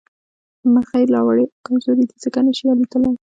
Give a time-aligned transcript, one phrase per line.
[0.73, 3.11] مرغۍ لا وړې او کمزورې دي ځکه نه شي اوتلې